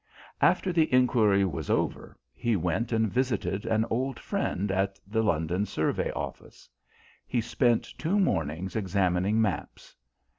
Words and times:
After 0.41 0.73
the 0.73 0.91
inquiry 0.91 1.45
was 1.45 1.69
over 1.69 2.17
he 2.33 2.55
went 2.55 2.91
and 2.91 3.13
visited 3.13 3.67
an 3.67 3.85
old 3.91 4.17
friend 4.19 4.71
at 4.71 4.99
the 5.05 5.21
London 5.21 5.63
Survey 5.67 6.09
Office. 6.13 6.67
He 7.27 7.39
spent 7.39 7.83
two 7.99 8.17
mornings 8.19 8.75
examining 8.75 9.39
maps. 9.39 9.95